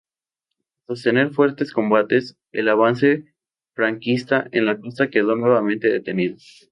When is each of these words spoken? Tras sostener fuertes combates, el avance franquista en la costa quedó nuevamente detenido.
Tras 0.87 0.97
sostener 1.01 1.29
fuertes 1.29 1.71
combates, 1.71 2.35
el 2.51 2.69
avance 2.69 3.35
franquista 3.75 4.47
en 4.51 4.65
la 4.65 4.79
costa 4.79 5.11
quedó 5.11 5.35
nuevamente 5.35 5.89
detenido. 5.89 6.37